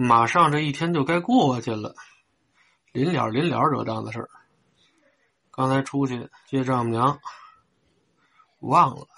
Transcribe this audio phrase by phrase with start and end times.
[0.00, 1.96] 马上这一天就该过去了，
[2.92, 4.30] 临了临了惹当的事儿。
[5.50, 7.18] 刚才出去接丈母娘，
[8.60, 9.08] 忘了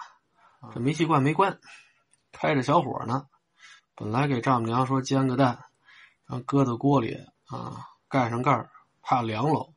[0.72, 1.60] 这煤气罐没关，
[2.32, 3.26] 开着小火呢。
[3.94, 5.66] 本来给丈母娘说煎个蛋，
[6.24, 8.70] 然后搁到锅里啊，盖上盖儿，
[9.02, 9.74] 怕凉喽。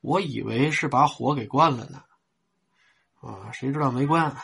[0.00, 2.02] 我以为是把火给关了呢，
[3.20, 4.34] 啊，谁知道没关。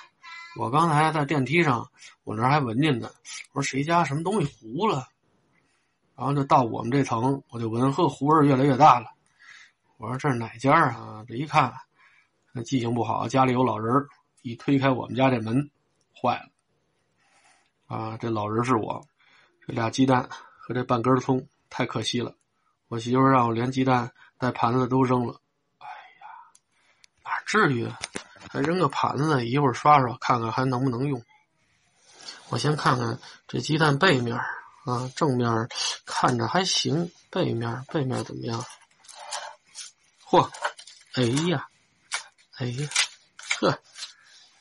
[0.59, 1.91] 我刚才在电梯上，
[2.25, 3.11] 我那还闻见呢。
[3.53, 5.09] 我说谁家什么东西糊了？
[6.19, 9.13] 然后就到我们这层，我就闻，呵，糊味越来越大了。
[9.99, 11.25] 我说这是哪家啊？
[11.29, 11.73] 这一看，
[12.51, 14.05] 那记性不好，家里有老人
[14.43, 15.71] 一推开我们家这门，
[16.13, 16.49] 坏了。
[17.87, 19.07] 啊，这老人是我，
[19.65, 22.35] 这俩鸡蛋和这半根葱太可惜了。
[22.89, 25.41] 我媳妇让我连鸡蛋带盘子都扔了。
[25.79, 26.27] 哎呀，
[27.23, 27.89] 哪至于？
[28.51, 31.23] 还扔个盘子，一会儿刷刷看看还能不能用。
[32.49, 34.37] 我先看看这鸡蛋背面
[34.89, 35.69] 啊，正面
[36.07, 38.65] 看着还行，背面背面怎么样？
[40.25, 40.51] 嚯，
[41.13, 41.69] 哎呀，
[42.57, 42.89] 哎呀，
[43.61, 43.69] 呵，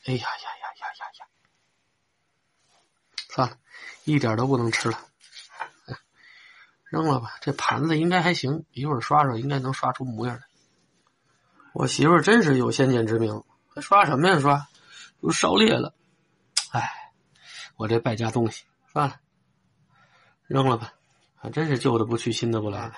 [0.04, 1.26] 哎呀呀呀呀呀呀！
[3.30, 3.56] 算了，
[4.04, 5.00] 一点都不能吃了，
[6.90, 7.38] 扔了吧。
[7.40, 10.42] 这盘子应该还行，一会儿刷刷应该能刷出模样来。
[11.72, 13.42] 我媳妇儿真是有先见之明。
[13.74, 14.38] 还刷什么呀？
[14.40, 14.68] 刷
[15.22, 15.94] 都烧裂了，
[16.72, 17.12] 哎，
[17.76, 19.18] 我这败家东西，算了，
[20.48, 20.92] 扔了吧。
[21.36, 22.90] 还，真是旧的不去，新的不来。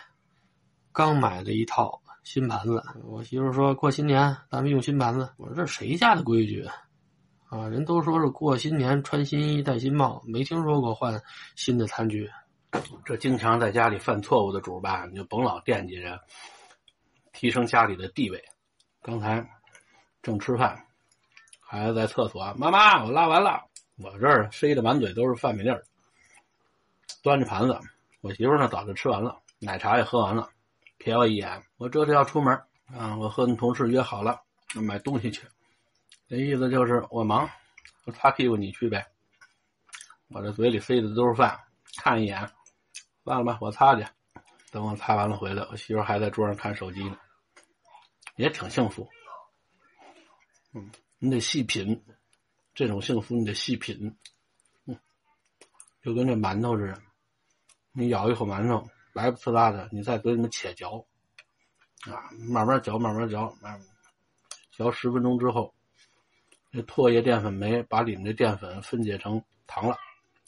[0.90, 5.30] 刚买了一套新盘子，我媳妇说过新年咱们用新盘子。
[5.36, 6.66] 我说这谁家的规矩
[7.50, 7.68] 啊？
[7.68, 11.20] 人都说是过新年穿新衣戴新帽，没听说过换
[11.56, 12.30] 新的餐具。
[13.04, 16.18] 这经常在家里犯错误的主吧，你就甭老惦记着
[17.32, 18.42] 提升家里的地位。
[19.02, 19.46] 刚才。
[20.22, 20.84] 正吃饭，
[21.60, 22.52] 孩子在厕所。
[22.58, 23.64] 妈妈，我拉完了。
[23.96, 25.82] 我这儿塞的满嘴都是饭米粒儿，
[27.22, 27.78] 端着盘子。
[28.20, 30.48] 我媳妇呢，早就吃完了，奶茶也喝完了，
[30.98, 31.62] 瞥我一眼。
[31.78, 32.54] 我这是要出门
[32.86, 34.40] 啊，我和你同事约好了
[34.74, 35.46] 买东西去。
[36.28, 37.48] 这意思就是我忙，
[38.04, 39.06] 我擦屁股你去呗。
[40.28, 41.58] 我这嘴里塞的都是饭，
[41.96, 42.50] 看一眼，
[43.24, 44.06] 算了吧，我擦去。
[44.70, 47.18] 等我擦完了回来，我媳妇还在桌上看手机呢，
[48.36, 49.08] 也挺幸福。
[50.72, 52.04] 嗯，你得细品，
[52.74, 54.16] 这种幸福你得细品。
[54.84, 54.96] 嗯，
[56.02, 57.02] 就跟这馒头似的，
[57.92, 61.04] 你咬一口馒头，白不呲啦的，你在嘴里面且嚼，
[62.06, 63.80] 啊，慢慢嚼，慢慢嚼，慢
[64.70, 65.74] 嚼十分钟之后，
[66.70, 69.96] 这唾液淀粉酶把里面的淀粉分解成糖了，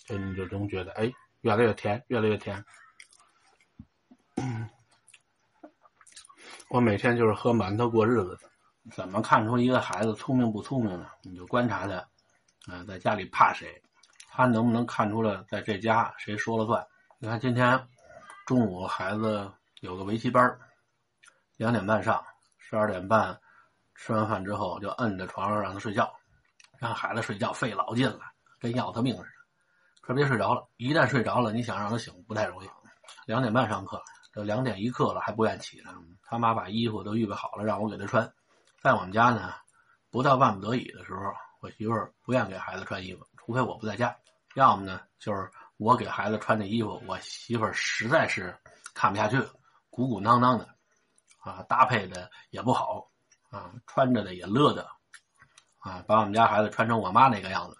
[0.04, 2.64] 这你就能觉得，哎，越来越甜，越来越甜。
[6.70, 8.38] 我每天就是喝馒头过日子。
[8.92, 11.06] 怎么看出一个孩子聪明不聪明呢？
[11.22, 11.94] 你就观察他，
[12.72, 13.82] 啊，在家里怕谁，
[14.28, 16.84] 他能不能看出来在这家谁说了算？
[17.22, 17.88] 你看今天
[18.46, 19.48] 中午孩子
[19.80, 20.58] 有个围棋班，
[21.56, 22.20] 两点半上，
[22.58, 23.40] 十二点半
[23.94, 26.12] 吃完饭之后就摁在床上让他睡觉，
[26.80, 28.22] 让孩子睡觉费老劲了，
[28.58, 29.28] 跟要他命似的，
[30.00, 30.68] 可别睡着了。
[30.78, 32.68] 一旦睡着了，你想让他醒不太容易。
[33.24, 34.02] 两点半上课，
[34.32, 35.92] 这两点一刻了还不愿起来，
[36.24, 38.28] 他妈把衣服都预备好了，让我给他穿。
[38.82, 39.54] 在我们家呢，
[40.10, 44.12] 不到万不得已的时候，我媳妇儿不愿给孩子穿衣服，除非我不在家。
[44.56, 48.56] 要么呢，就是我给孩子穿的衣服，我媳妇实在是
[48.94, 49.50] 看不下去了，
[49.90, 50.68] 鼓鼓囊囊的，
[51.40, 53.10] 啊，搭配的也不好，
[53.50, 54.88] 啊，穿着的也勒的，
[55.78, 57.76] 啊，把我们家孩子穿成我妈那个样子。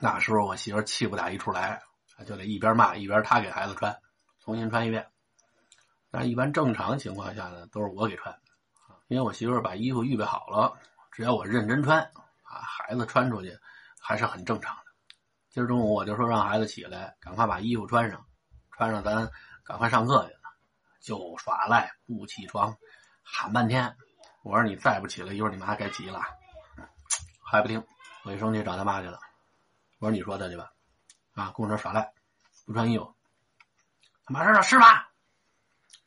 [0.00, 1.82] 那时候我媳妇气不打一处来，
[2.26, 3.98] 就得一边骂一边她给孩子穿，
[4.40, 5.06] 重新穿一遍。
[6.10, 8.38] 但一般正常情况下呢，都是我给穿。
[9.08, 10.72] 因为我媳妇把衣服预备好了，
[11.10, 13.58] 只要我认真穿，啊，孩子穿出去
[14.00, 14.91] 还是很正常的。
[15.52, 18.24] 今儿中午我就说让孩子起来，赶快把衣服穿上，
[18.70, 19.30] 穿上咱
[19.62, 20.40] 赶快上课去了，
[20.98, 22.74] 就耍赖不起床，
[23.22, 23.94] 喊半天。
[24.44, 26.22] 我说你再不起来，一会儿你妈该急了，
[27.44, 27.84] 还不听，
[28.24, 29.20] 我一生气找他妈去了。
[29.98, 30.72] 我说你说他去吧，
[31.34, 32.10] 啊，跟我这耍赖，
[32.64, 33.14] 不穿衣服，
[34.24, 34.86] 他妈说是吗？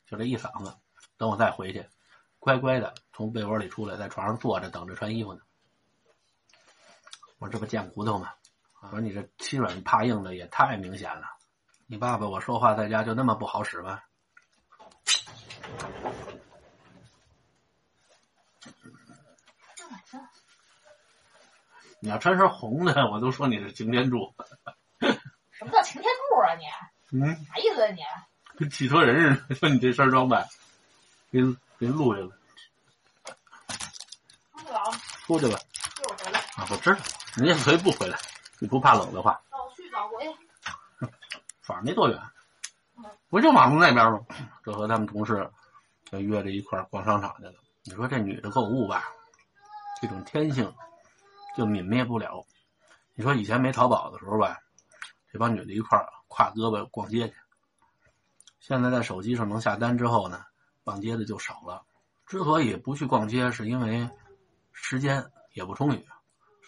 [0.06, 0.76] 就这一嗓子，
[1.16, 1.88] 等我再回去。
[2.40, 5.40] 乖乖的从被窝里出来，在床上坐着等着穿衣服呢。
[7.38, 8.32] 我说这不贱骨头吗？
[8.86, 11.26] 我说你这欺软怕硬的也太明显了。
[11.86, 14.00] 你爸爸我说话在家就那么不好使吗？
[21.98, 24.32] 你要穿身红的，我都说你是擎天柱。
[25.50, 26.64] 什么叫擎天柱啊你？
[27.18, 28.00] 嗯，啥意思啊你？
[28.56, 30.46] 跟汽车人似的，说你这身装扮。
[31.32, 31.40] 给
[31.78, 32.28] 给录下来。
[35.26, 35.58] 出去吧。
[36.56, 37.00] 啊，我知道，
[37.36, 38.16] 你也可以不回来，
[38.58, 39.40] 你不怕冷的话。
[39.50, 40.24] 那我去找回。
[41.62, 42.20] 反正没多远。
[43.28, 44.24] 不就马路那边吗？
[44.64, 45.50] 这和他们同事
[46.10, 47.54] 就约着一块逛商场去了。
[47.84, 49.04] 你说这女的购物吧，
[50.00, 50.72] 这种天性
[51.56, 52.44] 就泯灭不了。
[53.14, 54.58] 你说以前没淘宝的时候吧，
[55.30, 55.98] 这帮女的一块
[56.28, 57.34] 挎胳膊逛街去。
[58.60, 60.44] 现在在手机上能下单之后呢，
[60.82, 61.84] 逛街的就少了。
[62.26, 64.08] 之所以不去逛街，是因为
[64.72, 66.06] 时间也不充裕，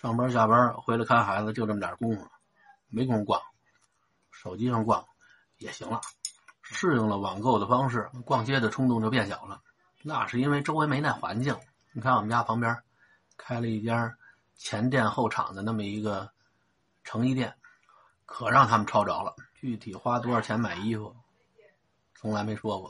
[0.00, 2.24] 上班下班回来看孩子就这么点功夫，
[2.86, 3.42] 没工夫逛。
[4.30, 5.04] 手机上逛
[5.56, 6.00] 也行了，
[6.62, 9.60] 适应了网购的方式，逛街的冲动就变小了。
[10.02, 11.58] 那是因为周围没那环境。
[11.90, 12.76] 你看我们家旁边
[13.36, 14.16] 开了一家
[14.54, 16.30] 前店后厂的那么一个
[17.02, 17.52] 成衣店，
[18.24, 19.34] 可让他们抄着了。
[19.56, 21.12] 具体花多少钱买衣服，
[22.14, 22.88] 从来没说过。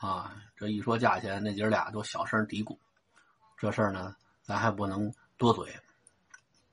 [0.00, 2.78] 啊，这一说价钱，那姐俩都小声嘀咕。
[3.58, 5.78] 这事儿呢，咱还不能多嘴。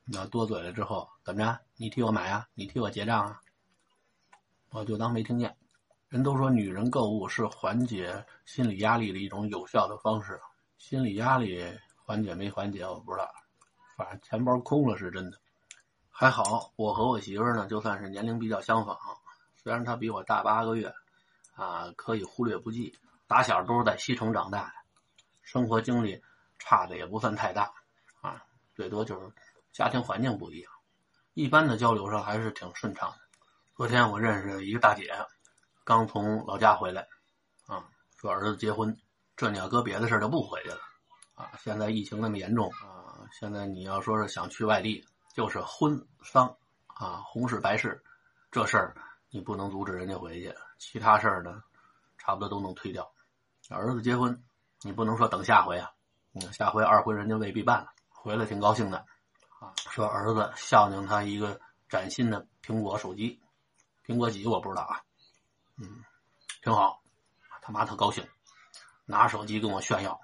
[0.06, 1.60] 你要多嘴了之后，怎么着？
[1.78, 2.48] 你替我买啊？
[2.54, 3.42] 你替我结账啊？
[4.72, 5.56] 我就当没听见。
[6.10, 10.40] 人都说女人购物是缓解心理压力的一种有效的方式，
[10.78, 11.64] 心理压力
[11.96, 13.32] 缓解没缓解我不知道，
[13.96, 15.38] 反正钱包空了是真的。
[16.10, 18.98] 还好我和我媳妇呢，就算是年龄比较相仿，
[19.56, 20.94] 虽然她比我大八个月，
[21.56, 22.94] 啊，可以忽略不计。
[23.28, 24.74] 打小都是在西城长大的，
[25.42, 26.22] 生活经历
[26.60, 27.72] 差的也不算太大，
[28.20, 28.44] 啊，
[28.76, 29.32] 最多就是
[29.74, 30.72] 家庭环境不一样，
[31.34, 33.18] 一般的交流上还是挺顺畅的。
[33.76, 35.14] 昨天我认识一个大姐。
[35.84, 37.08] 刚从老家回来，
[37.66, 37.84] 啊，
[38.16, 38.96] 说儿子结婚，
[39.36, 40.80] 这你要搁别的事儿就不回去了，
[41.34, 45.04] 啊，现在疫情那么严重，啊，现在你要说是想去外地，
[45.34, 48.02] 就是婚丧，啊，红事白事，
[48.52, 48.96] 这事儿
[49.32, 51.64] 你不能阻止人家回去，其他事儿呢，
[52.20, 53.12] 差不多都能推掉。
[53.70, 54.44] 儿子结婚，
[54.82, 55.92] 你不能说等下回啊，
[56.36, 59.04] 嗯，下回二婚人家未必办了，回来挺高兴的，
[59.62, 63.40] 啊，说儿子孝敬他一个崭新的苹果手机，
[64.04, 65.04] 苹果几我不知道啊。
[65.78, 66.04] 嗯，
[66.64, 67.04] 挺好，
[67.62, 68.28] 他妈特高兴，
[69.06, 70.20] 拿手机跟我炫耀，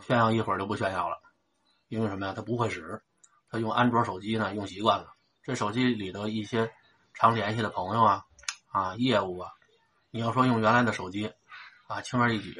[0.00, 1.20] 炫耀一会儿就不炫耀了，
[1.88, 2.32] 因为什么呀？
[2.34, 3.02] 他不会使，
[3.50, 5.12] 他用安卓手机呢，用习惯了。
[5.42, 6.72] 这手机里头一些
[7.12, 8.24] 常联系的朋友啊，
[8.70, 9.52] 啊，业务啊，
[10.10, 11.30] 你要说用原来的手机，
[11.88, 12.58] 啊，轻而易举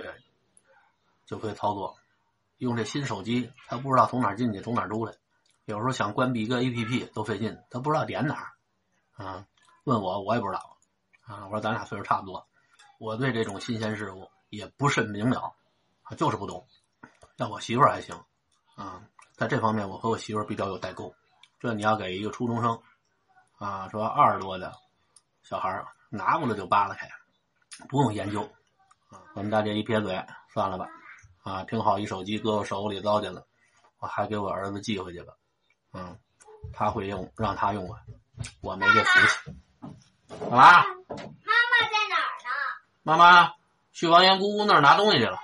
[1.24, 1.96] 就可以操作。
[2.58, 5.14] 用这新手机，他不知道从哪进去，从哪出来，
[5.72, 9.46] 有时候想关闭一个 APP 都费劲，他不知道点哪儿，啊，
[9.84, 10.76] 问我我也不知道。
[11.24, 12.46] 啊，我说咱俩岁数差不多，
[12.98, 15.54] 我对这种新鲜事物也不甚明了，
[16.02, 16.66] 啊，就是不懂。
[17.38, 18.14] 但我媳妇儿还行，
[18.76, 19.02] 啊，
[19.34, 21.14] 在这方面我和我媳妇儿比较有代沟。
[21.58, 22.78] 这你要给一个初中生，
[23.56, 24.74] 啊，说二十多的
[25.42, 27.08] 小孩拿过来就扒拉开，
[27.88, 28.42] 不用研究。
[29.08, 30.22] 啊，我们大姐一撇嘴，
[30.52, 30.86] 算了吧。
[31.44, 33.46] 啊，挺好一手机搁我手里糟践了，
[34.00, 35.32] 我还给我儿子寄回去吧。
[35.92, 36.18] 嗯，
[36.72, 37.96] 他会用，让他用吧，
[38.60, 39.56] 我没这福气。
[40.40, 40.56] 干嘛？
[40.58, 42.50] 妈妈在哪呢？
[43.02, 43.52] 妈妈
[43.92, 45.38] 去王岩姑姑那儿拿东西去了。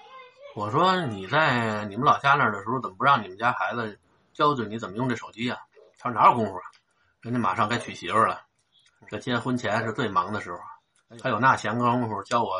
[0.55, 3.99] 我说你在你们老家那儿的时候，怎么不让你们家孩子
[4.33, 5.59] 教教你怎么用这手机啊？
[5.99, 6.63] 他说哪有功夫啊？
[7.21, 8.43] 人家马上该娶媳妇了，
[9.09, 10.59] 这结婚前是最忙的时候，
[11.23, 12.55] 还有那闲工夫教我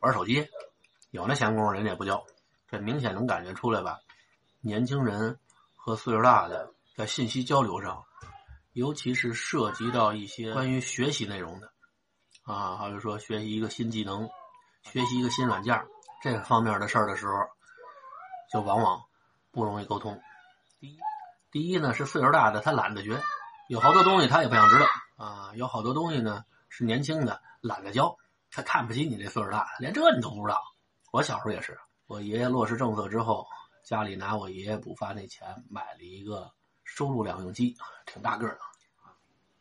[0.00, 0.48] 玩手机？
[1.10, 2.24] 有那闲工夫人家也不教。
[2.68, 3.98] 这明显能感觉出来吧？
[4.60, 5.38] 年轻人
[5.76, 8.04] 和岁数大的在信息交流上，
[8.72, 11.72] 尤其是涉及到一些关于学习内容的。
[12.42, 14.28] 啊，好比说学习一个新技能，
[14.82, 15.80] 学习一个新软件
[16.24, 17.34] 这方面的事儿的时候，
[18.50, 19.00] 就往往
[19.52, 20.20] 不容易沟通。
[20.80, 20.98] 第一，
[21.52, 23.22] 第一呢是岁数大的他懒得学，
[23.68, 24.86] 有好多东西他也不想知道
[25.24, 25.52] 啊。
[25.54, 28.16] 有好多东西呢是年轻的懒得教，
[28.50, 30.60] 他看不起你这岁数大的，连这你都不知道。
[31.12, 33.46] 我小时候也是，我爷爷落实政策之后，
[33.84, 36.50] 家里拿我爷爷补发那钱买了一个
[36.88, 37.76] 收入两用机，
[38.06, 38.58] 挺大个的，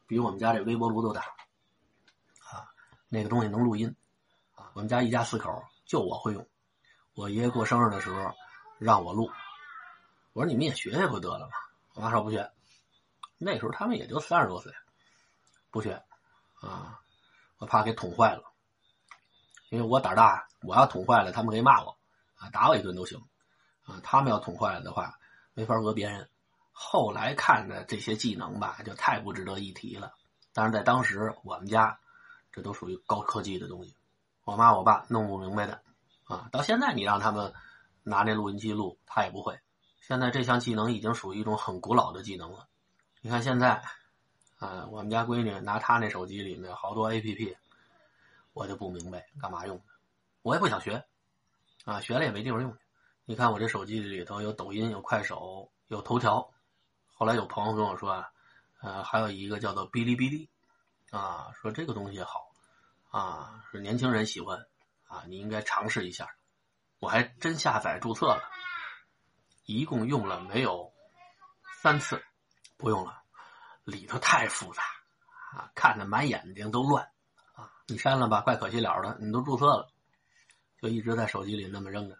[0.07, 2.71] 比我们家这微波炉都大啊。
[3.09, 3.93] 那个东西能录音，
[4.55, 6.47] 啊，我们家一家四口就我会用。
[7.13, 8.33] 我爷爷过生日的时候
[8.79, 9.29] 让我录，
[10.33, 11.53] 我说你们也学学不得了吗？
[11.93, 12.49] 我妈说不学。
[13.37, 14.73] 那时候他们也就三十多岁，
[15.69, 16.01] 不学，
[16.61, 16.99] 啊，
[17.57, 18.43] 我怕给捅坏了，
[19.69, 21.97] 因为我胆大，我要捅坏了，他们可以骂我，
[22.37, 23.19] 啊，打我一顿都行，
[23.83, 25.19] 啊，他们要捅坏了的话，
[25.53, 26.29] 没法讹别人。
[26.79, 30.13] 后来看的这些技能吧，就太不值得一提了。
[30.53, 31.99] 但是在当时我们家。
[32.49, 33.95] 这都属于高科技的东西，
[34.43, 35.83] 我妈我爸弄不明白的，
[36.23, 37.53] 啊，到现在你让他们
[38.01, 39.59] 拿那录音机录，他也不会。
[40.01, 42.67] 现在这项技能已经属于一种很古老的技能了。
[43.21, 43.83] 你看现在，
[44.57, 47.55] 啊，我们家闺女拿她那手机里面好多 A P P，
[48.53, 49.83] 我就不明白干嘛用的，
[50.41, 51.05] 我也不想学，
[51.85, 52.75] 啊，学了也没地方用。
[53.25, 56.49] 你看我这手机里头有抖音、有快手、有头条，
[57.17, 58.29] 后来有朋友跟我说啊，
[58.81, 60.49] 呃，还有一个叫做哔哩哔哩。
[61.09, 62.51] 啊，说这个东西好，
[63.11, 64.67] 啊，是年轻人喜欢
[65.07, 66.35] 啊，你应该尝试一下。
[66.99, 68.43] 我还真下载注册了，
[69.65, 70.91] 一共用了没有
[71.81, 72.21] 三次，
[72.75, 73.23] 不用了，
[73.85, 74.83] 里头太复杂
[75.53, 77.09] 啊，看着满眼睛都乱
[77.53, 77.71] 啊。
[77.87, 79.89] 你删了吧，怪可惜了的，你都注册了，
[80.81, 82.19] 就一直在手机里那么扔着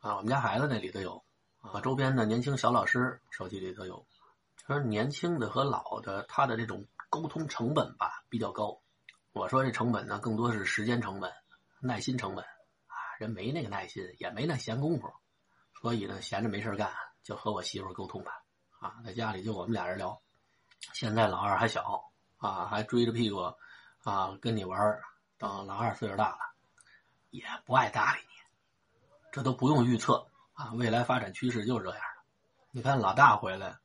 [0.00, 0.16] 啊。
[0.16, 1.24] 我们家孩子那里头有
[1.62, 4.06] 啊，周边的年轻小老师手机里头有。
[4.68, 8.82] 说年轻的和老的，他的这种沟通成本吧比较高。
[9.32, 11.32] 我说这成本呢，更多是时间成本、
[11.80, 12.94] 耐心成本啊。
[13.18, 15.10] 人没那个耐心，也没那闲工夫，
[15.80, 18.42] 所以呢，闲着没事干，就和我媳妇沟通吧。
[18.78, 20.20] 啊，在家里就我们俩人聊。
[20.92, 22.04] 现在老二还小
[22.36, 23.54] 啊，还追着屁股
[24.04, 24.78] 啊跟你玩。
[25.38, 26.38] 等老二岁数大了，
[27.30, 28.34] 也不爱搭理你。
[29.32, 32.22] 这都不用预测啊，未来发展趋势就是这样的。
[32.70, 33.78] 你看老大回来。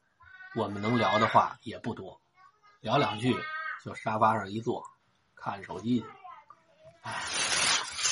[0.56, 2.20] 我们能聊的话也不多，
[2.80, 3.36] 聊两句
[3.84, 4.88] 就沙发上一坐，
[5.36, 6.06] 看手机去。
[7.02, 7.24] 哎，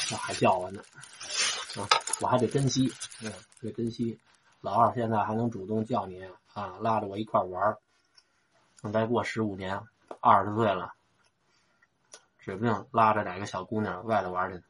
[0.08, 0.82] 这还叫我呢，
[2.20, 4.20] 我还得珍惜，嗯，得珍惜。
[4.60, 7.78] 老二现在还能主动叫你啊，拉着我一块玩。
[8.82, 9.80] 等再过十五年，
[10.20, 10.94] 二十岁了，
[12.40, 14.64] 指不定拉着哪个小姑娘外头玩去呢。